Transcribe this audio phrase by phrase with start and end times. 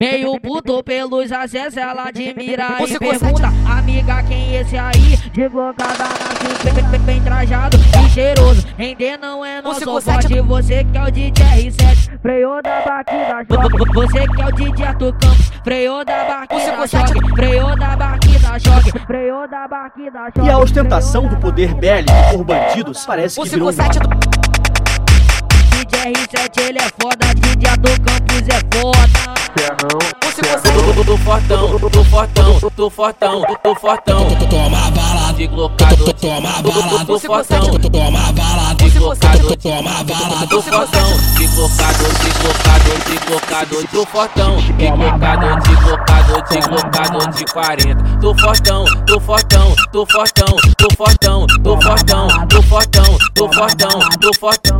[0.00, 5.18] Meio puto pelos acessos, ela admira e pergunta Amiga, quem esse aí?
[5.34, 8.66] Deslocada na bem, bem, bem trajado e cheiroso.
[8.78, 13.92] Render não é nosso forte, você que é o DJ R7 Freio da batida, choque
[13.92, 18.98] Você que é o DJ Arthur Campos Freio da batida, choque Freio da batida, choque
[19.06, 23.66] Freio da batida, choque E a ostentação do poder bélico por bandidos parece que virou
[23.70, 24.00] moda
[25.70, 28.59] DJ R7 ele é foda, DJ Arthur Campos é
[32.80, 34.26] tô fortão, tô fortão.
[34.48, 37.78] Toma bala, de glocado, toma bala, tô fortão.
[37.78, 41.10] Toma bala, de glocado, toma bala, tô fortão.
[41.36, 44.56] De glocado, de glocado, de glocado, tô fortão.
[44.56, 48.18] De glocado, de glocado, de glocado, de 40.
[48.18, 54.30] Tô fortão, tô fortão, tô fortão, tô fortão, tô fortão, tô fortão, tô fortão, tô
[54.40, 54.79] fortão.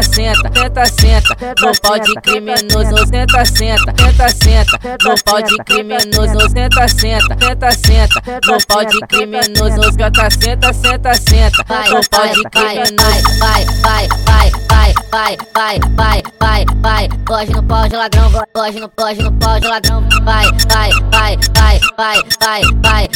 [0.00, 3.44] senta, tenta, senta, no pau de criminoso, senta,
[3.92, 10.72] tenta, senta, no pau de criminoso, senta, senta, senta, no pau de criminoso, senta, senta,
[11.14, 13.38] senta, no pau de criminoso.
[13.38, 18.80] Vai, vai, vai, vai, vai, vai, vai, vai, vai, foge no pau de ladrão, foge
[18.80, 23.08] no, foge no pau de ladrão, vai, vai, vai, vai, vai, vai, vai,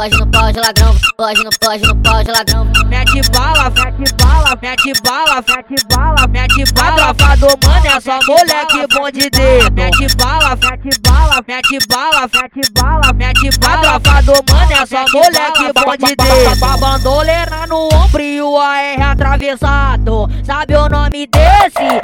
[0.00, 2.64] foge no pau de ladrão, foge no, foge no pau de ladrão.
[2.86, 8.18] Mete bala, mete bala, mete bala, mete bala, mete bala, tropa do mano é só
[8.26, 9.72] moleque bom de dedo.
[9.74, 15.04] Mete bala, mete bala, mete bala, mete bala, mete bala, tropa do mano é só
[15.12, 16.80] moleque bom de dedo.
[16.80, 20.30] Bandoleira no ombro e o AR atravessado.
[20.44, 22.00] Sabe o nome desse?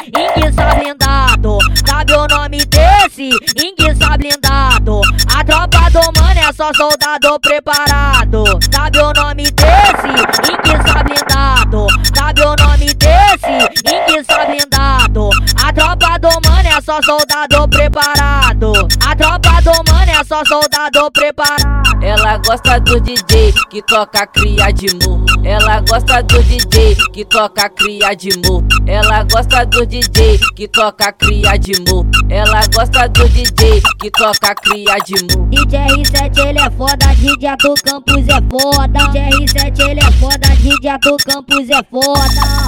[5.68, 8.44] Tropa do mano é só soldado preparado.
[8.72, 10.52] Sabe o nome desse?
[10.52, 11.86] Inguiça blindado.
[12.14, 13.84] Sabe o nome desse?
[13.84, 15.30] Inguiça blindado.
[15.62, 18.72] A tropa do mano é só soldado preparado.
[19.04, 22.02] A tropa do mano é só soldado preparado.
[22.02, 25.15] Ela gosta do DJ que toca cria de mu.
[25.46, 28.66] Ela gosta do DJ que toca cria de mu.
[28.84, 32.04] Ela gosta do DJ que toca cria de mu.
[32.28, 35.46] Ela gosta do DJ que toca cria de mu.
[35.46, 39.06] DJ R7 ele é foda, DJ do campus é foda.
[39.06, 42.65] DJ R7 ele é foda, DJ do campus é foda.